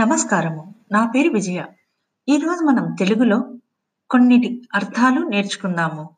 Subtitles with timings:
[0.00, 0.74] నమస్కారము.
[0.92, 1.64] నా పేరు విజయ.
[2.28, 3.54] ఈరోజు మనం తెలుగులో
[4.10, 6.16] కొన్నిటి అర్థాలు నేర్చుకుందాము.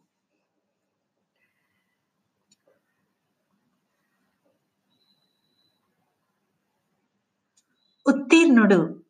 [8.09, 9.03] ఉత్తీర్ణుడు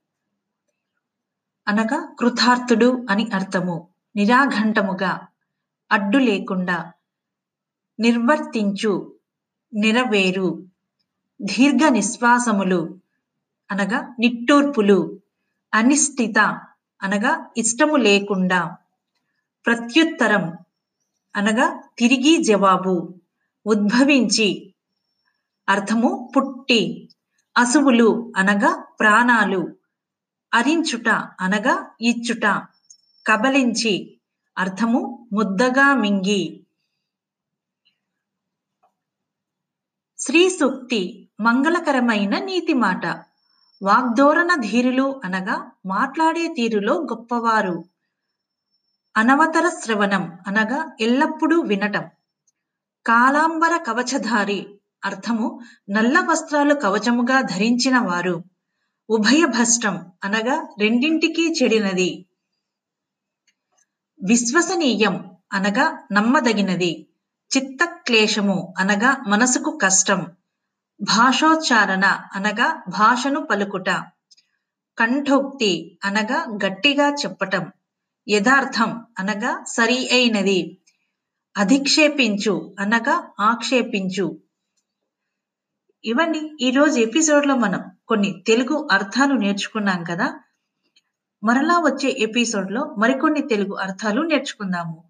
[1.69, 3.89] అనగా కృతార్థుడు అని అర్థము.
[4.17, 5.29] నిరాఘంటముగా,
[5.93, 6.93] అడ్డు లేకుండా,
[8.01, 9.15] నిర్వర్తించు,
[9.75, 10.67] నెరవేరు,
[11.43, 13.06] దీర్ఘ నిశ్వాసములు
[13.71, 15.21] అనగా నిట్టూర్పులు,
[15.75, 16.39] అనిష్టిత
[17.03, 18.77] అనగా ఇష్టము లేకుండా,
[19.67, 20.53] ప్రత్యుత్తరం
[21.37, 23.19] అనగా తిరిగి జవాబు,
[23.67, 24.75] ఉద్భవించి
[25.69, 27.11] అర్థము పుట్టి,
[27.57, 29.77] అసువులు అనగా ప్రాణాలు,
[30.55, 31.09] అరించుట
[31.41, 32.47] అనగా ఇచ్చుట,
[33.27, 34.21] కబలించి
[34.59, 36.63] అర్థము ముద్దగా మింగి.
[40.19, 43.26] శ్రీ సూక్తి మంగళకరమైన నీతి మాట.
[43.83, 47.85] వాగ్ధోరణ ధీరులు అనగా మాట్లాడే తీరులో గొప్పవారు.
[49.17, 52.05] అనవతర శ్రవణం అనగా ఎల్లప్పుడూ వినటం.
[53.07, 54.67] కాలాంబర కవచధారి
[55.05, 55.61] అర్థము
[55.91, 58.45] నల్ల వస్త్రాలు కవచముగా ధరించిన వారు.
[59.45, 62.27] భష్టం అనగా రెండింటికీ చెడినది.
[64.23, 67.07] విశ్వసనీయం అనగా నమ్మదగినది.
[67.57, 70.27] చిత్తక్లేశము అనగా మనసుకు కష్టం.
[71.01, 73.91] భాషోచ్చారణ అనగా భాషను పలుకుట.
[74.99, 77.73] కంఠోక్తి అనగా గట్టిగా చెప్పటం.
[78.29, 80.81] యథార్థం అనగా సరి అయినది.
[81.57, 84.41] అధిక్షేపించు అనగా ఆక్షేపించు.
[86.05, 90.41] ఇవన్నీ ఈరోజు ఎపిసోడ్లో మనం కొన్ని తెలుగు అర్థాలు నేర్చుకున్నాం కదా
[91.45, 95.05] మరలా వచ్చే ఎపిసోడ్లో మరికొన్ని తెలుగు అర్థాలు నేర్చుకుందాము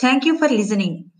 [0.00, 1.11] థ్యాంక్ యూ ఫర్ లిజనింగ్